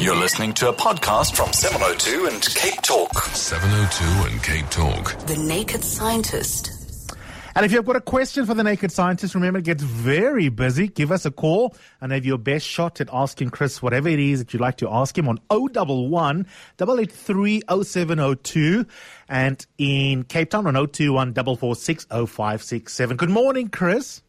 [0.00, 3.22] You're listening to a podcast from 702 and Cape Talk.
[3.36, 5.26] 702 and Cape Talk.
[5.26, 7.12] The Naked Scientist.
[7.54, 10.88] And if you've got a question for the Naked Scientist, remember it gets very busy.
[10.88, 14.38] Give us a call and have your best shot at asking Chris whatever it is
[14.38, 16.46] that you'd like to ask him on 011
[16.80, 18.86] 883 0702
[19.28, 23.18] and in Cape Town on 021 446 0567.
[23.18, 24.22] Good morning, Chris.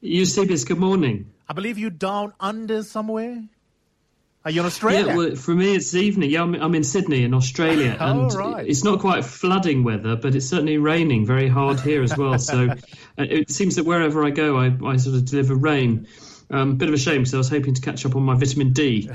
[0.00, 1.32] Eusebius, good morning.
[1.48, 3.42] I believe you're down under somewhere.
[4.46, 5.06] Are you in Australia?
[5.08, 6.30] Yeah, well, for me it's evening.
[6.30, 8.64] Yeah, I'm, I'm in Sydney in Australia, Oh, and right.
[8.64, 12.38] it's not quite flooding weather, but it's certainly raining very hard here as well.
[12.38, 12.76] So uh,
[13.16, 16.06] it seems that wherever I go, I, I sort of deliver rain.
[16.48, 18.72] Um, bit of a shame because I was hoping to catch up on my vitamin
[18.72, 19.10] D,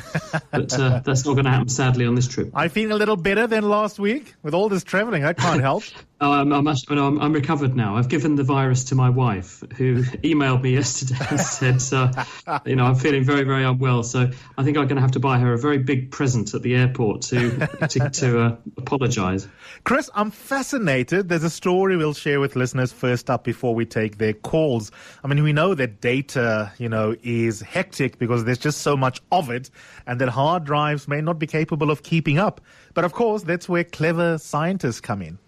[0.51, 2.49] but uh, that's not going to happen sadly on this trip.
[2.53, 5.23] I feel a little better than last week with all this travelling.
[5.23, 5.85] I can't help.
[6.23, 7.97] Oh, I'm, I'm, no, I'm, I'm recovered now.
[7.97, 12.75] I've given the virus to my wife, who emailed me yesterday and said, uh, you
[12.75, 14.03] know, I'm feeling very, very unwell.
[14.03, 16.61] So I think I'm going to have to buy her a very big present at
[16.61, 19.47] the airport to to, to uh, apologise.
[19.83, 21.27] Chris, I'm fascinated.
[21.27, 24.91] There's a story we'll share with listeners first up before we take their calls.
[25.23, 29.23] I mean, we know that data, you know, is hectic because there's just so much
[29.31, 29.71] of it
[30.05, 32.61] and that hard drives may not be capable of keeping up.
[32.93, 35.39] But of course, that's where clever scientists come in.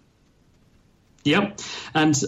[1.24, 1.60] Yep.
[1.94, 2.22] And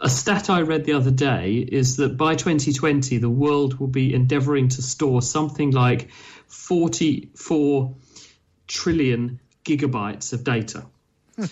[0.00, 4.14] a stat I read the other day is that by 2020, the world will be
[4.14, 6.10] endeavouring to store something like
[6.48, 7.94] 44
[8.66, 10.86] trillion gigabytes of data.
[11.36, 11.44] Hmm.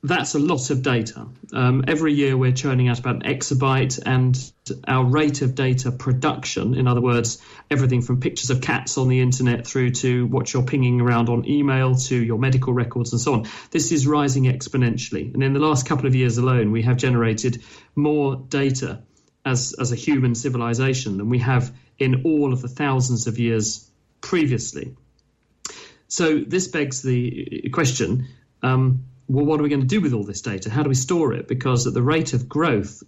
[0.00, 1.26] That's a lot of data.
[1.52, 4.52] Um, every year we're churning out about an exabyte, and
[4.86, 9.20] our rate of data production, in other words, everything from pictures of cats on the
[9.20, 13.34] internet through to what you're pinging around on email to your medical records and so
[13.34, 15.34] on, this is rising exponentially.
[15.34, 17.64] And in the last couple of years alone, we have generated
[17.96, 19.02] more data
[19.44, 23.90] as, as a human civilization than we have in all of the thousands of years
[24.20, 24.94] previously.
[26.06, 28.28] So this begs the question
[28.62, 30.70] um, well, what are we going to do with all this data?
[30.70, 31.46] How do we store it?
[31.48, 33.02] Because at the rate of growth,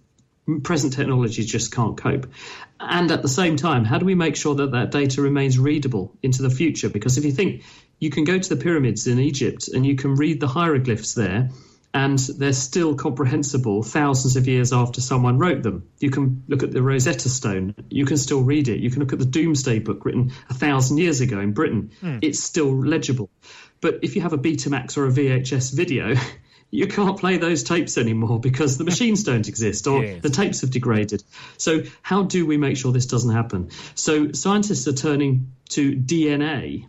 [0.63, 2.31] present technologies just can't cope.
[2.79, 6.15] And at the same time, how do we make sure that that data remains readable
[6.21, 6.89] into the future?
[6.89, 7.63] Because if you think
[7.99, 11.49] you can go to the pyramids in Egypt and you can read the hieroglyphs there,
[11.93, 15.89] and they're still comprehensible thousands of years after someone wrote them.
[15.99, 18.79] You can look at the Rosetta Stone, you can still read it.
[18.79, 22.19] You can look at the Domesday Book written a thousand years ago in Britain, hmm.
[22.21, 23.29] it's still legible.
[23.81, 26.15] But if you have a Betamax or a VHS video,
[26.71, 30.21] you can't play those tapes anymore because the machines don't exist or Yes.
[30.21, 31.23] the tapes have degraded.
[31.57, 33.71] So, how do we make sure this doesn't happen?
[33.95, 36.85] So, scientists are turning to DNA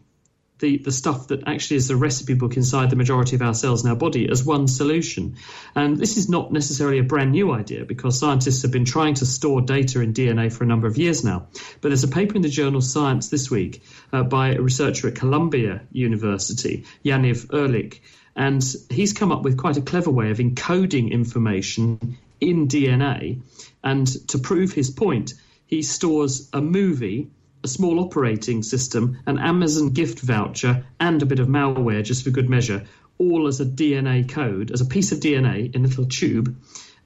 [0.62, 3.84] the, the stuff that actually is the recipe book inside the majority of our cells
[3.84, 5.36] in our body as one solution.
[5.74, 9.26] And this is not necessarily a brand new idea because scientists have been trying to
[9.26, 11.48] store data in DNA for a number of years now.
[11.80, 15.16] But there's a paper in the journal Science this week uh, by a researcher at
[15.16, 18.00] Columbia University, Yaniv Ehrlich,
[18.36, 23.42] and he's come up with quite a clever way of encoding information in DNA.
[23.82, 25.34] And to prove his point,
[25.66, 27.30] he stores a movie
[27.64, 32.30] a small operating system, an Amazon gift voucher, and a bit of malware just for
[32.30, 32.84] good measure,
[33.18, 36.56] all as a DNA code, as a piece of DNA in a little tube.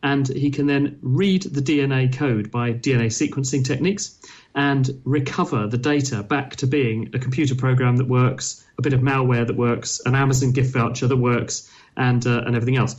[0.03, 4.19] And he can then read the DNA code by DNA sequencing techniques
[4.55, 9.01] and recover the data back to being a computer program that works, a bit of
[9.01, 12.97] malware that works, an Amazon gift voucher that works, and uh, and everything else.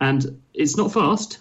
[0.00, 1.38] And it's not fast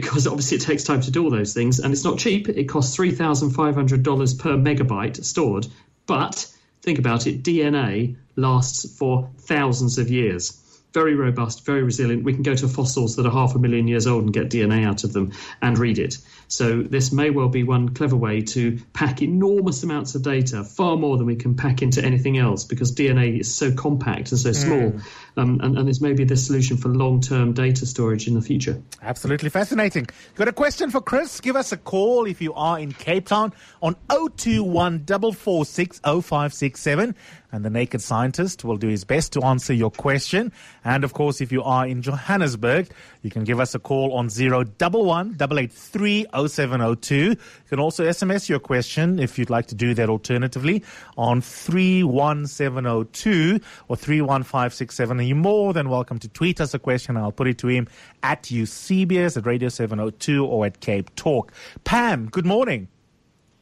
[0.00, 2.48] because obviously it takes time to do all those things, and it's not cheap.
[2.48, 5.66] It costs three thousand five hundred dollars per megabyte stored.
[6.06, 6.46] But
[6.82, 10.62] think about it: DNA lasts for thousands of years.
[10.94, 12.24] Very robust, very resilient.
[12.24, 14.86] We can go to fossils that are half a million years old and get DNA
[14.86, 16.18] out of them and read it.
[16.48, 20.96] So this may well be one clever way to pack enormous amounts of data, far
[20.96, 24.52] more than we can pack into anything else, because DNA is so compact and so
[24.52, 24.94] small.
[25.36, 28.82] Um, and, and this may be the solution for long-term data storage in the future.
[29.02, 30.06] Absolutely fascinating.
[30.36, 31.40] Got a question for Chris?
[31.40, 33.52] Give us a call if you are in Cape Town
[33.82, 37.14] on 021 446 0567
[37.52, 40.52] and the Naked Scientist will do his best to answer your question.
[40.84, 42.88] And of course, if you are in Johannesburg,
[43.22, 47.16] you can give us a call on 011 883 0702.
[47.16, 47.36] You
[47.68, 50.82] can also SMS your question if you'd like to do that alternatively
[51.16, 55.18] on 31702 or 31567.
[55.18, 57.16] And you're more than welcome to tweet us a question.
[57.16, 57.88] I'll put it to him
[58.22, 61.52] at Eusebius at Radio 702 or at Cape Talk.
[61.84, 62.88] Pam, good morning.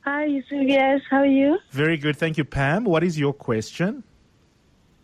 [0.02, 1.02] Hi, Eusebius.
[1.10, 1.58] How are you?
[1.72, 2.16] Very good.
[2.16, 2.84] Thank you, Pam.
[2.84, 4.04] What is your question?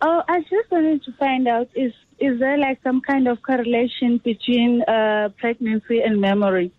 [0.05, 4.19] Oh, I just wanted to find out is is there like some kind of correlation
[4.25, 6.73] between uh, pregnancy and memory?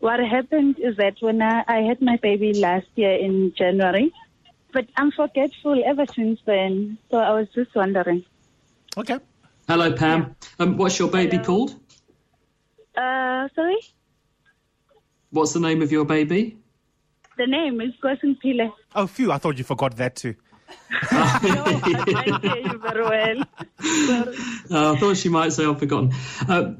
[0.00, 4.12] What happened is that when I, I had my baby last year in January,
[4.72, 6.98] but I'm forgetful ever since then.
[7.10, 8.24] So I was just wondering.
[8.98, 9.18] Okay.
[9.68, 10.34] Hello, Pam.
[10.58, 11.44] Um, what's your baby Hello.
[11.44, 11.70] called?
[12.96, 13.78] Uh, sorry,
[15.30, 16.58] What's the name of your baby?
[17.36, 18.72] the name is Gosen Pile.
[18.94, 19.32] Oh, phew.
[19.32, 20.34] I thought you forgot that too.
[21.10, 21.38] I
[21.86, 23.44] you.
[24.70, 26.12] Uh, I thought she might say I've forgotten.
[26.48, 26.74] Uh,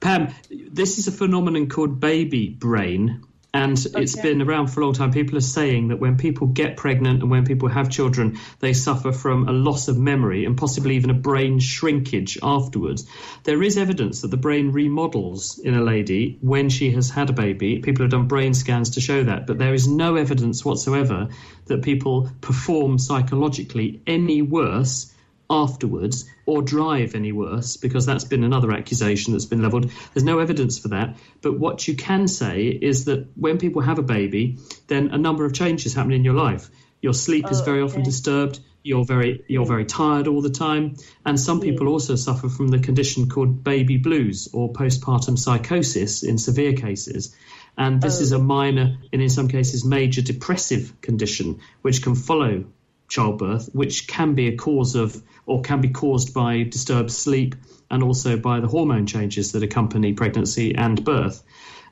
[0.00, 3.22] Pam, this is a phenomenon called baby brain,
[3.56, 5.12] and it's been around for a long time.
[5.12, 9.12] People are saying that when people get pregnant and when people have children, they suffer
[9.12, 13.06] from a loss of memory and possibly even a brain shrinkage afterwards.
[13.44, 17.32] There is evidence that the brain remodels in a lady when she has had a
[17.32, 17.78] baby.
[17.78, 21.28] People have done brain scans to show that, but there is no evidence whatsoever
[21.66, 25.12] that people perform psychologically any worse
[25.48, 29.90] afterwards or drive any worse because that's been another accusation that's been levelled.
[30.14, 31.16] There's no evidence for that.
[31.42, 35.44] But what you can say is that when people have a baby, then a number
[35.44, 36.70] of changes happen in your life.
[37.02, 38.60] Your sleep is Oh, very often disturbed.
[38.82, 40.94] You're very you're very tired all the time,
[41.24, 46.38] and some people also suffer from the condition called baby blues or postpartum psychosis in
[46.38, 47.34] severe cases.
[47.76, 48.42] And this is a oh.
[48.42, 52.64] minor and in some cases major depressive condition which can follow
[53.08, 57.54] childbirth, which can be a cause of or can be caused by disturbed sleep
[57.90, 61.42] and also by the hormone changes that accompany pregnancy and birth.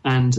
[0.04, 0.36] And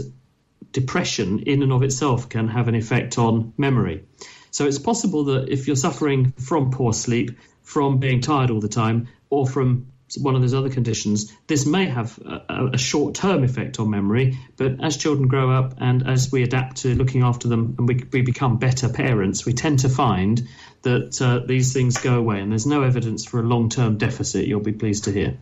[0.72, 4.04] depression in and of itself can have an effect on memory.
[4.50, 8.68] So it's possible that if you're suffering from poor sleep, from being tired all the
[8.68, 9.86] time, or from
[10.18, 14.38] one of those other conditions, this may have a, a short term effect on memory.
[14.56, 18.04] But as children grow up and as we adapt to looking after them and we,
[18.12, 20.46] we become better parents, we tend to find
[20.82, 22.40] that uh, these things go away.
[22.40, 25.36] And there's no evidence for a long term deficit, you'll be pleased to hear.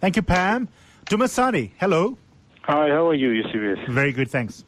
[0.00, 0.68] Thank you, Pam.
[1.06, 2.16] Dumisani, hello.
[2.62, 3.78] Hi, how are you, Eusebius?
[3.88, 4.64] Very good, thanks.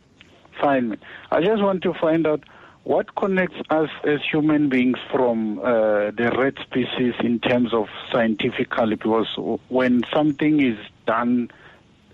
[0.61, 0.99] Fine.
[1.31, 2.45] I just want to find out
[2.87, 8.95] what connects us as human beings from uh, the red species in terms of scientifically,
[8.95, 9.27] because
[9.69, 11.51] when something is done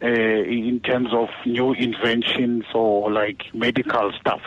[0.03, 4.41] uh, in terms of new inventions or like medical stuff,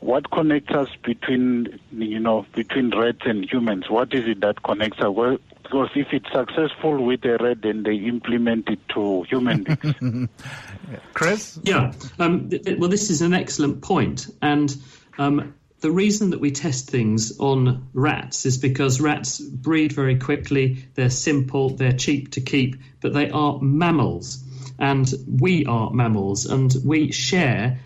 [0.00, 3.90] what connects us between, you know, between rats and humans?
[3.90, 5.08] What is it that connects us?
[5.10, 10.30] Well, because if it's successful with a rat, then they implement it to human beings.
[11.12, 11.58] Chris?
[11.62, 11.92] Yeah.
[12.18, 14.74] Um, th- th- well, this is an excellent point, and
[15.18, 20.84] um, the reason that we test things on rats is because rats breed very quickly.
[20.94, 21.70] They're simple.
[21.70, 24.44] They're cheap to keep, but they are mammals,
[24.78, 27.80] and we are mammals, and we share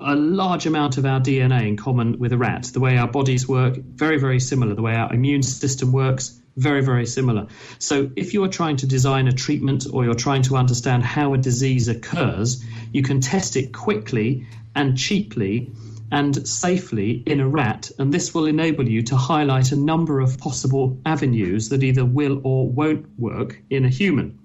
[0.00, 2.64] a large amount of our DNA in common with a rat.
[2.64, 4.74] The way our bodies work, very, very similar.
[4.74, 7.46] The way our immune system works, very, very similar.
[7.78, 11.34] So, if you are trying to design a treatment or you're trying to understand how
[11.34, 15.72] a disease occurs, you can test it quickly and cheaply
[16.10, 20.38] and safely in a rat, and this will enable you to highlight a number of
[20.38, 24.38] possible avenues that either will or won't work in a human.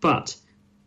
[0.00, 0.36] But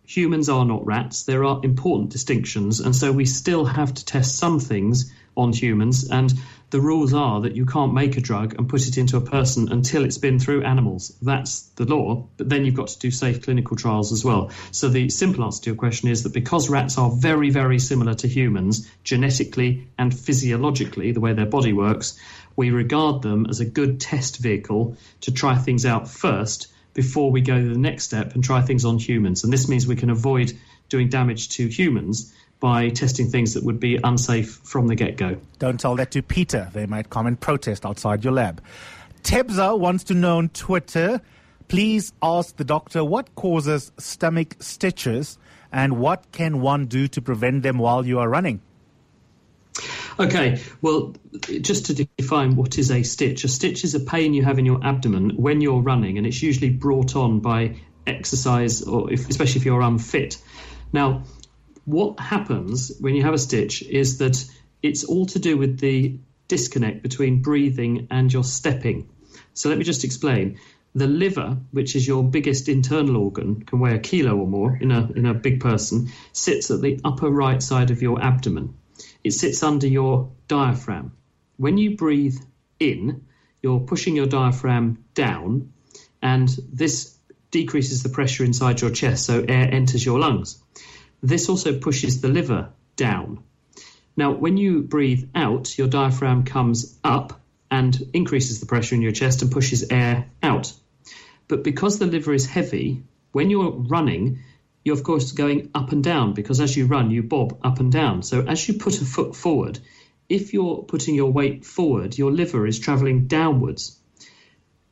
[0.03, 1.23] humans are not rats.
[1.23, 6.09] There are important distinctions, and so we still have to test some things on humans.
[6.09, 6.33] And
[6.71, 9.71] the rules are that you can't make a drug and put it into a person
[9.71, 11.15] until it's been through animals.
[11.21, 12.27] That's the law.
[12.37, 14.51] But then you've got to do safe clinical trials as well.
[14.71, 18.15] So the simple answer to your question is that because rats are very, very similar
[18.15, 22.19] to humans genetically and physiologically, the way their body works,
[22.55, 27.41] we regard them as a good test vehicle to try things out first before we
[27.41, 29.43] go to the next step and try things on humans.
[29.43, 30.53] And this means we can avoid
[30.89, 32.33] doing damage to humans
[32.65, 35.37] by testing things that would be unsafe from the get go.
[35.59, 36.71] Don't tell that to PETA.
[36.73, 38.59] They might come and protest outside your lab.
[39.21, 41.21] Tebza wants to know on Twitter
[41.67, 45.37] please ask the doctor what causes stomach stitches
[45.71, 48.61] and what can one do to prevent them while you are running?
[50.17, 51.13] Okay, well,
[51.61, 54.65] just to define what is a stitch, a stitch is a pain you have in
[54.65, 57.75] your abdomen when you're running, and it's usually brought on by
[58.07, 60.37] exercise, or if, especially if you're unfit.
[60.93, 61.23] Now,
[61.85, 64.43] what happens when you have a stitch is that
[64.81, 69.09] it's all to do with the disconnect between breathing and your stepping.
[69.53, 70.59] So let me just explain.
[70.93, 74.91] The liver, which is your biggest internal organ, can weigh a kilo or more in
[74.91, 78.75] a, in a big person, sits at the upper right side of your abdomen.
[79.23, 81.11] It sits under your diaphragm.
[81.57, 82.37] When you breathe
[82.79, 83.25] in,
[83.61, 85.73] you're pushing your diaphragm down,
[86.21, 87.17] and this
[87.51, 90.61] decreases the pressure inside your chest, so air enters your lungs.
[91.21, 93.39] This also pushes the liver down.
[94.17, 99.11] Now, when you breathe out, your diaphragm comes up and increases the pressure in your
[99.11, 100.71] chest and pushes air out.
[101.47, 104.39] But because the liver is heavy, when you're running,
[104.83, 107.91] you're of course going up and down because as you run, you bob up and
[107.91, 108.23] down.
[108.23, 109.79] So as you put a foot forward,
[110.29, 113.99] if you're putting your weight forward, your liver is traveling downwards.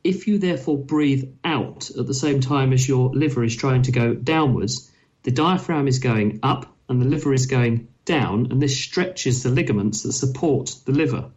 [0.02, 3.92] If you therefore breathe out at the same time as your liver is trying to
[3.92, 4.90] go downwards,
[5.24, 9.48] the diaphragm is going up and the liver is going down, and this stretches the
[9.48, 11.30] ligaments that support the liver,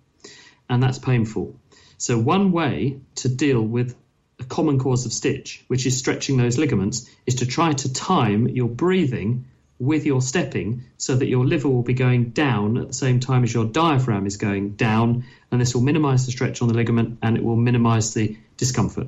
[0.69, 1.57] and that's painful.
[1.97, 3.95] So, one way to deal with
[4.39, 8.49] a common cause of stitch, which is stretching those ligaments, is to try to time
[8.49, 9.45] your breathing
[9.79, 13.43] with your stepping so that your liver will be going down at the same time
[13.43, 17.19] as your diaphragm is going down, and this will minimize the stretch on the ligament
[17.21, 19.07] and it will minimize the discomfort.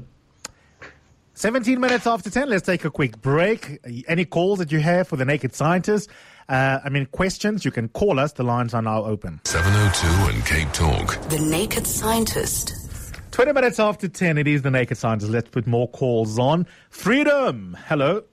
[1.40, 3.80] 17 minutes after 10, let's take a quick break.
[4.10, 6.10] Any calls that you have for the Naked Scientist?
[6.50, 8.34] Uh, I mean, questions, you can call us.
[8.34, 9.40] The lines are now open.
[9.46, 11.18] 702 and Cape Talk.
[11.30, 12.74] The Naked Scientist.
[13.32, 15.32] 20 minutes after 10, it is the Naked Scientist.
[15.32, 16.68] Let's put more calls on.
[16.90, 18.26] Freedom, hello.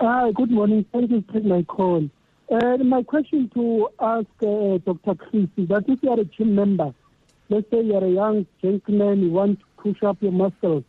[0.00, 0.86] Hi, good morning.
[0.92, 2.08] Thank you for taking my call.
[2.52, 5.16] Uh, my question to ask uh, Dr.
[5.16, 6.94] Chris is that if you are a gym member,
[7.48, 10.84] let's say you're a young gentleman, you want to push up your muscles,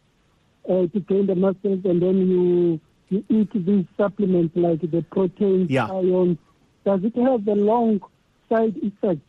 [0.69, 5.65] uh, to gain the muscles, and then you you eat these supplements like the protein,
[5.67, 5.87] Yeah.
[5.87, 6.37] iron.
[6.85, 8.01] Does it have a long
[8.47, 9.21] side effect?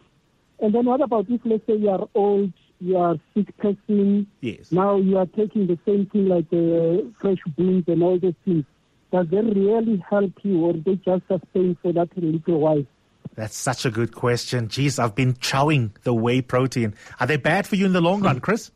[0.61, 4.71] And then what about if, let's say, you are old, you are sick person, Yes.
[4.71, 8.67] now you are taking the same thing like the fresh beans and all those things.
[9.13, 12.85] Does they really help you, or they just sustain for that little while?
[13.35, 14.69] That's such a good question.
[14.69, 16.95] Geez, I've been chowing the whey protein.
[17.19, 18.71] Are they bad for you in the long run, Chris?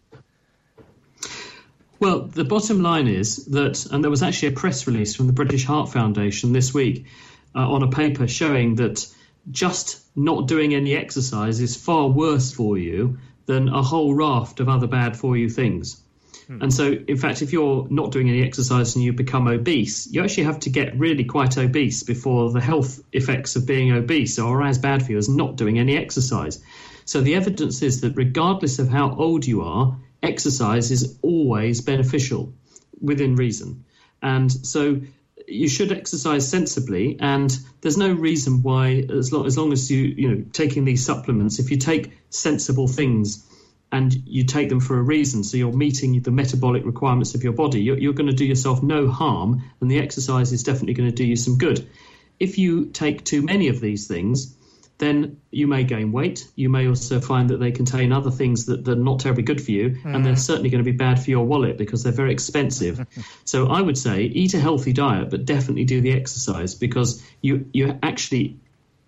[2.04, 5.32] Well, the bottom line is that, and there was actually a press release from the
[5.32, 7.06] British Heart Foundation this week
[7.54, 9.06] uh, on a paper showing that
[9.50, 14.68] just not doing any exercise is far worse for you than a whole raft of
[14.68, 15.98] other bad for you things.
[16.46, 20.22] And so, in fact, if you're not doing any exercise and you become obese, you
[20.22, 24.62] actually have to get really quite obese before the health effects of being obese are
[24.62, 26.62] as bad for you as not doing any exercise.
[27.06, 32.52] So, the evidence is that regardless of how old you are, exercise is always beneficial
[33.00, 33.84] within reason.
[34.22, 35.00] And so,
[35.46, 39.98] you should exercise sensibly, and there's no reason why, as long as, long as you
[39.98, 43.46] you know taking these supplements, if you take sensible things
[43.92, 47.52] and you take them for a reason, so you're meeting the metabolic requirements of your
[47.52, 51.08] body, you're, you're going to do yourself no harm, and the exercise is definitely going
[51.08, 51.88] to do you some good.
[52.40, 54.56] If you take too many of these things,
[54.98, 56.48] then you may gain weight.
[56.54, 59.60] You may also find that they contain other things that, that are not terribly good
[59.60, 60.38] for you, and they're mm.
[60.38, 63.04] certainly going to be bad for your wallet because they're very expensive.
[63.44, 67.68] so I would say eat a healthy diet, but definitely do the exercise because you
[67.72, 68.58] you actually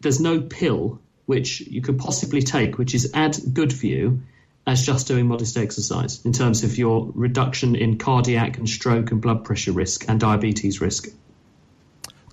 [0.01, 4.23] there's no pill which you could possibly take which is as good for you
[4.67, 9.21] as just doing modest exercise in terms of your reduction in cardiac and stroke and
[9.21, 11.09] blood pressure risk and diabetes risk.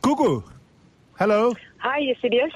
[0.02, 0.44] Gugu,
[1.18, 1.54] hello.
[1.78, 2.52] Hi, yes, it is.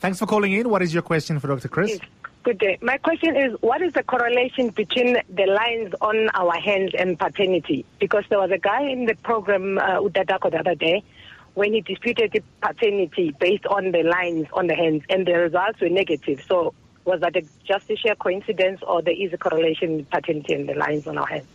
[0.00, 0.68] Thanks for calling in.
[0.68, 1.68] What is your question for Dr.
[1.68, 1.90] Chris?
[1.90, 2.00] Yes.
[2.44, 2.78] Good day.
[2.80, 7.84] My question is, what is the correlation between the lines on our hands and paternity?
[7.98, 11.02] Because there was a guy in the program, uh, Udadako, the other day,
[11.54, 15.80] when he disputed the paternity based on the lines on the hands, and the results
[15.80, 16.42] were negative.
[16.48, 16.74] So,
[17.04, 20.68] was that a just a sheer coincidence, or there is a correlation with paternity and
[20.68, 21.46] the lines on our hands?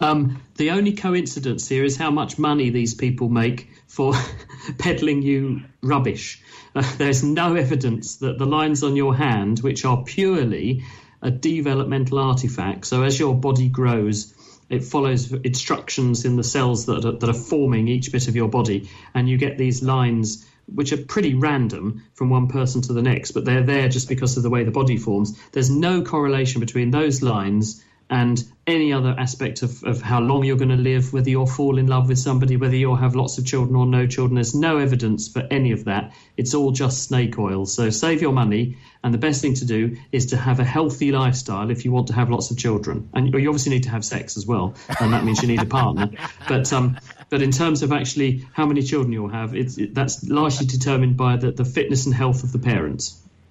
[0.00, 4.12] Um, the only coincidence here is how much money these people make for
[4.78, 6.42] peddling you rubbish.
[6.74, 10.82] Uh, there's no evidence that the lines on your hand, which are purely
[11.22, 14.34] a developmental artifact, so as your body grows,
[14.68, 18.48] it follows instructions in the cells that are, that are forming each bit of your
[18.48, 23.02] body, and you get these lines which are pretty random from one person to the
[23.02, 25.38] next, but they're there just because of the way the body forms.
[25.52, 30.56] There's no correlation between those lines and any other aspect of, of how long you're
[30.56, 33.46] going to live, whether you'll fall in love with somebody, whether you'll have lots of
[33.46, 34.36] children or no children.
[34.36, 36.14] There's no evidence for any of that.
[36.36, 37.66] It's all just snake oil.
[37.66, 38.78] So save your money.
[39.02, 42.06] And the best thing to do is to have a healthy lifestyle if you want
[42.06, 43.10] to have lots of children.
[43.12, 44.74] And you obviously need to have sex as well.
[45.00, 46.10] And that means you need a partner.
[46.48, 46.98] But um,
[47.30, 51.16] but in terms of actually how many children you'll have, it's, it, that's largely determined
[51.16, 53.20] by the, the fitness and health of the parents.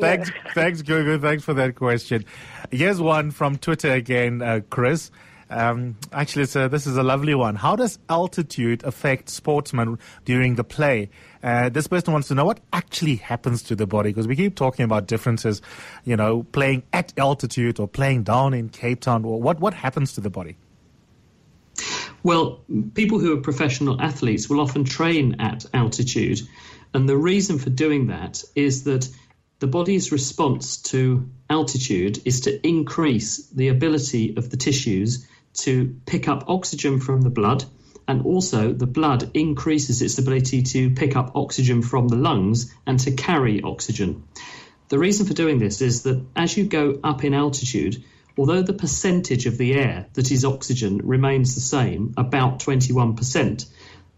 [0.00, 1.20] thanks, thanks, Gugu.
[1.20, 2.24] Thanks for that question.
[2.70, 5.10] Here's one from Twitter again, uh, Chris.
[5.50, 7.56] Um, actually, a, this is a lovely one.
[7.56, 11.10] How does altitude affect sportsmen during the play?
[11.42, 14.54] Uh, this person wants to know what actually happens to the body because we keep
[14.54, 15.60] talking about differences,
[16.04, 19.24] you know, playing at altitude or playing down in Cape Town.
[19.24, 20.56] What what happens to the body?
[22.22, 22.60] Well,
[22.94, 26.40] people who are professional athletes will often train at altitude,
[26.92, 29.08] and the reason for doing that is that
[29.60, 36.28] the body's response to altitude is to increase the ability of the tissues to pick
[36.28, 37.64] up oxygen from the blood,
[38.08, 42.98] and also the blood increases its ability to pick up oxygen from the lungs and
[43.00, 44.24] to carry oxygen.
[44.88, 48.02] The reason for doing this is that as you go up in altitude,
[48.38, 53.66] although the percentage of the air that is oxygen remains the same, about 21%,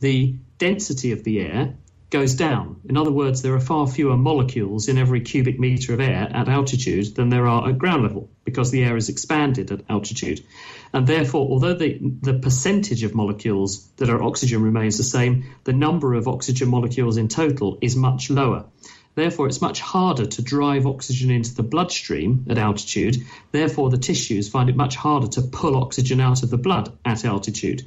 [0.00, 1.74] the density of the air
[2.12, 2.80] goes down.
[2.88, 6.48] In other words, there are far fewer molecules in every cubic meter of air at
[6.48, 10.44] altitude than there are at ground level because the air is expanded at altitude.
[10.92, 15.72] And therefore, although the, the percentage of molecules that are oxygen remains the same, the
[15.72, 18.66] number of oxygen molecules in total is much lower.
[19.14, 23.16] Therefore, it's much harder to drive oxygen into the bloodstream at altitude.
[23.52, 27.24] Therefore, the tissues find it much harder to pull oxygen out of the blood at
[27.24, 27.82] altitude.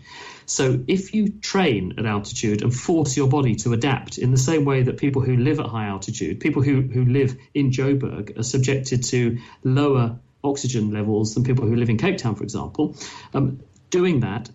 [0.46, 4.66] So, if you train at altitude and force your body to adapt in the same
[4.66, 8.44] way that people who live at high altitude, people who, who live in Joburg, are
[8.44, 12.96] subjected to lower oxygen levels than people who live in Cape Town, for example,
[13.34, 14.50] um, doing that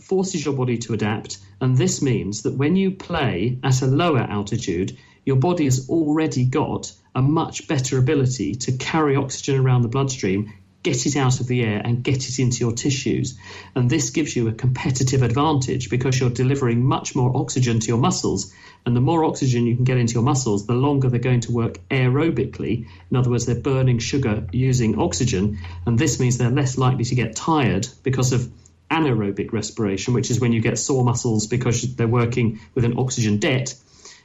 [0.00, 1.38] forces your body to adapt.
[1.60, 6.44] And this means that when you play at a lower altitude, your body has already
[6.44, 11.46] got a much better ability to carry oxygen around the bloodstream, get it out of
[11.46, 13.38] the air, and get it into your tissues.
[13.74, 17.98] And this gives you a competitive advantage because you're delivering much more oxygen to your
[17.98, 18.52] muscles.
[18.84, 21.52] And the more oxygen you can get into your muscles, the longer they're going to
[21.52, 22.86] work aerobically.
[23.10, 25.58] In other words, they're burning sugar using oxygen.
[25.86, 28.50] And this means they're less likely to get tired because of
[28.90, 33.38] anaerobic respiration, which is when you get sore muscles because they're working with an oxygen
[33.38, 33.74] debt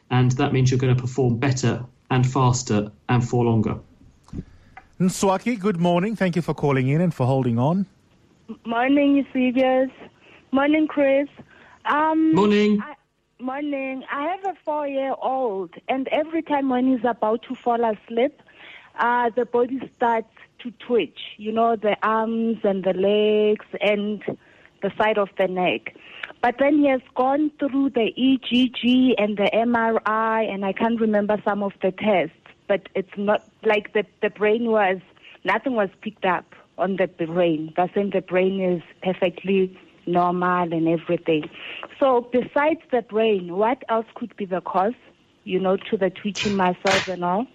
[0.10, 3.80] and that means you're going to perform better and faster and for longer.
[5.00, 6.16] Nswaki, good morning.
[6.16, 7.86] Thank you for calling in and for holding on.
[8.66, 9.92] Morning, Eusebius.
[10.52, 11.28] Morning, Chris.
[11.86, 12.82] Um, morning.
[12.82, 12.96] I,
[13.40, 14.04] morning.
[14.12, 18.42] I have a four-year-old, and every time when he's about to fall asleep,
[18.98, 21.20] uh, the body starts to twitch.
[21.38, 24.24] You know, the arms and the legs and
[24.82, 25.96] the side of the neck.
[26.42, 31.40] But then he has gone through the EEG and the MRI, and I can't remember
[31.46, 32.34] some of the tests.
[32.68, 34.98] But it's not like the, the brain was,
[35.46, 37.74] nothing was picked up on the brain.
[37.76, 41.50] That's saying the brain is perfectly normal and everything.
[42.00, 44.94] So besides the brain, what else could be the cause,
[45.44, 47.48] you know, to the twitching muscles and all?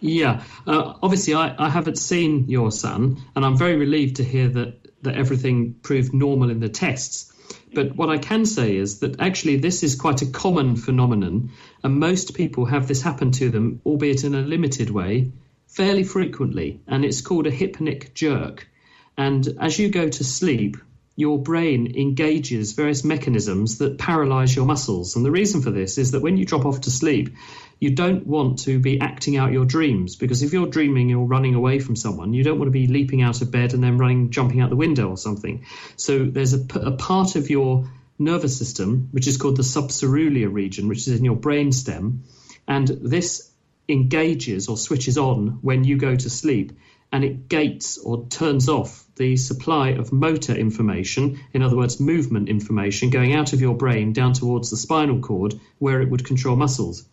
[0.00, 4.48] Yeah, uh, obviously, I, I haven't seen your son, and I'm very relieved to hear
[4.48, 7.32] that, that everything proved normal in the tests.
[7.74, 11.50] But what I can say is that actually this is quite a common phenomenon,
[11.82, 15.32] and most people have this happen to them, albeit in a limited way,
[15.66, 18.68] fairly frequently, and it's called a hypnic jerk.
[19.16, 20.76] And as you go to sleep,
[21.16, 25.16] your brain engages various mechanisms that paralyze your muscles.
[25.16, 27.30] And the reason for this is that when you drop off to sleep,
[27.80, 31.54] you don't want to be acting out your dreams because if you're dreaming you're running
[31.54, 34.30] away from someone, you don't want to be leaping out of bed and then running,
[34.30, 35.64] jumping out the window or something.
[35.96, 40.88] So there's a, a part of your nervous system which is called the subcoeruleus region,
[40.88, 42.24] which is in your brain stem,
[42.66, 43.50] and this
[43.88, 46.72] engages or switches on when you go to sleep
[47.10, 52.48] and it gates or turns off the supply of motor information, in other words, movement
[52.48, 56.54] information, going out of your brain down towards the spinal cord where it would control
[56.54, 57.04] muscles.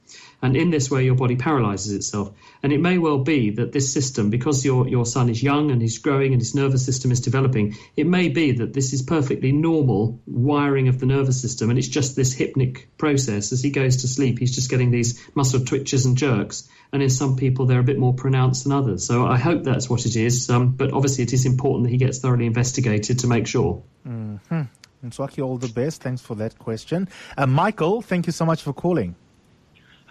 [0.42, 2.32] And in this way, your body paralyzes itself.
[2.62, 5.82] And it may well be that this system, because your, your son is young and
[5.82, 9.52] he's growing and his nervous system is developing, it may be that this is perfectly
[9.52, 11.70] normal wiring of the nervous system.
[11.70, 13.52] And it's just this hypnic process.
[13.52, 16.70] As he goes to sleep, he's just getting these muscle twitches and jerks.
[16.94, 19.06] And in some people, they're a bit more pronounced than others.
[19.06, 20.50] So I hope that's what it is.
[20.50, 23.82] Um, but obviously, it is important that he gets thoroughly investigated to make sure.
[24.08, 24.62] Mm-hmm.
[25.04, 26.02] Nswaki, all the best.
[26.02, 27.08] Thanks for that question.
[27.38, 29.16] Uh, Michael, thank you so much for calling.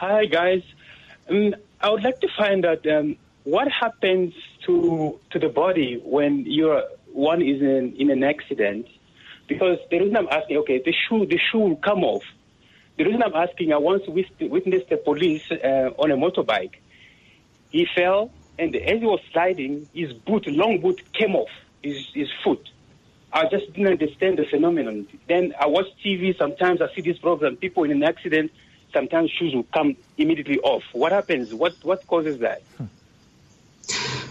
[0.07, 0.63] Hi, guys.
[1.31, 4.35] Um, I would like to find out um, what happens
[4.67, 6.83] to to the body when you're
[7.15, 8.87] one is in, in an accident.
[9.49, 12.23] Because the reason I'm asking, okay, the shoe the shoe will come off.
[12.99, 16.75] The reason I'm asking, I once witnessed a police uh, on a motorbike.
[17.71, 21.49] He fell, and as he was sliding, his boot, long boot, came off
[21.83, 22.69] his, his foot.
[23.33, 25.09] I just didn't understand the phenomenon.
[25.31, 26.37] Then I watch TV.
[26.37, 27.57] Sometimes I see this program.
[27.57, 28.51] People in an accident
[28.95, 30.85] sometimes shoes will come immediately off.
[30.93, 31.53] What happens?
[31.53, 32.63] What what causes that?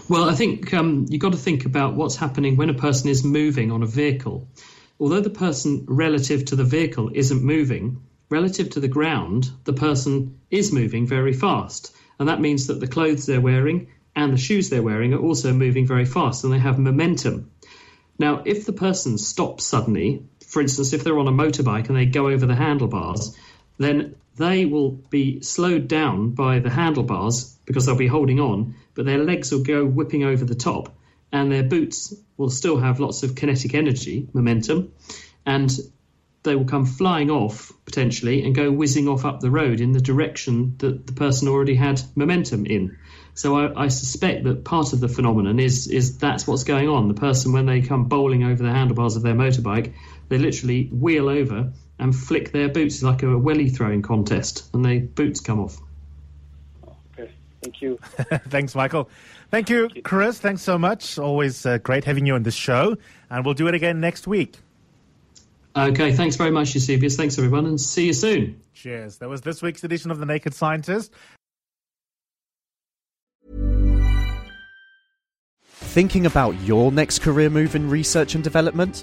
[0.08, 3.24] Well, I think um, you've got to think about what's happening when a person is
[3.24, 4.48] moving on a vehicle.
[5.00, 10.40] Although the person relative to the vehicle isn't moving, relative to the ground, the person
[10.50, 11.94] is moving very fast.
[12.18, 15.52] And that means that the clothes they're wearing and the shoes they're wearing are also
[15.52, 17.50] moving very fast and they have momentum.
[18.18, 22.06] Now, if the person stops suddenly, for instance, if they're on a motorbike and they
[22.06, 23.36] go over the handlebars,
[23.78, 29.06] then they will be slowed down by the handlebars because they'll be holding on, but
[29.06, 30.94] their legs will go whipping over the top
[31.32, 34.92] and their boots will still have lots of kinetic energy, momentum,
[35.44, 35.76] and
[36.44, 40.00] they will come flying off potentially and go whizzing off up the road in the
[40.00, 42.96] direction that the person already had momentum in.
[43.34, 47.08] So I, I, suspect that part of the phenomenon is is that's what's going on.
[47.08, 49.94] The person when they come bowling over the handlebars of their motorbike,
[50.28, 55.00] they literally wheel over and flick their boots like a welly throwing contest, and their
[55.00, 55.78] boots come off.
[57.12, 57.30] Okay,
[57.62, 57.98] thank you.
[58.48, 59.08] Thanks, Michael.
[59.50, 60.38] Thank you, Chris.
[60.38, 61.18] Thanks so much.
[61.18, 62.96] Always uh, great having you on the show,
[63.30, 64.56] and we'll do it again next week.
[65.76, 67.16] Okay, thanks very much, Eusebius.
[67.16, 68.60] Thanks, everyone, and see you soon.
[68.74, 69.18] Cheers.
[69.18, 71.12] That was this week's edition of The Naked Scientist.
[75.66, 79.02] Thinking about your next career move in research and development?